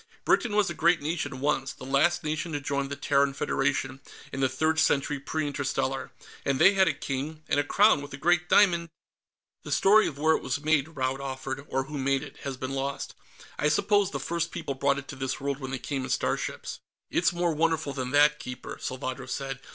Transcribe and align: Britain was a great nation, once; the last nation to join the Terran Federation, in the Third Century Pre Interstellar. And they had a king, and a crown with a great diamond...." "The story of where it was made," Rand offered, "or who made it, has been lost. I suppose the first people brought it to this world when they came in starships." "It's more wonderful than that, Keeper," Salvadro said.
Britain 0.25 0.55
was 0.55 0.67
a 0.67 0.73
great 0.73 0.99
nation, 0.99 1.41
once; 1.41 1.71
the 1.73 1.83
last 1.85 2.23
nation 2.23 2.51
to 2.53 2.59
join 2.59 2.87
the 2.87 2.95
Terran 2.95 3.35
Federation, 3.35 3.99
in 4.33 4.39
the 4.39 4.49
Third 4.49 4.79
Century 4.79 5.19
Pre 5.19 5.45
Interstellar. 5.45 6.11
And 6.43 6.57
they 6.57 6.73
had 6.73 6.87
a 6.87 6.93
king, 6.95 7.43
and 7.47 7.59
a 7.59 7.63
crown 7.63 8.01
with 8.01 8.11
a 8.11 8.17
great 8.17 8.49
diamond...." 8.49 8.89
"The 9.61 9.71
story 9.71 10.07
of 10.07 10.17
where 10.17 10.35
it 10.35 10.41
was 10.41 10.63
made," 10.63 10.87
Rand 10.97 11.21
offered, 11.21 11.63
"or 11.69 11.83
who 11.83 11.99
made 11.99 12.23
it, 12.23 12.37
has 12.37 12.57
been 12.57 12.73
lost. 12.73 13.13
I 13.59 13.69
suppose 13.69 14.09
the 14.09 14.19
first 14.19 14.49
people 14.51 14.73
brought 14.73 14.97
it 14.97 15.07
to 15.09 15.15
this 15.15 15.39
world 15.39 15.59
when 15.59 15.69
they 15.69 15.77
came 15.77 16.03
in 16.03 16.09
starships." 16.09 16.79
"It's 17.11 17.31
more 17.31 17.53
wonderful 17.53 17.93
than 17.93 18.09
that, 18.09 18.39
Keeper," 18.39 18.77
Salvadro 18.81 19.27
said. 19.27 19.59